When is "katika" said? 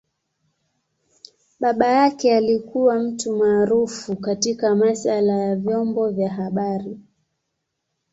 4.15-4.75